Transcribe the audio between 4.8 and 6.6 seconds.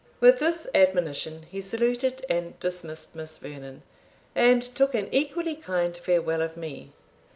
an equally kind farewell of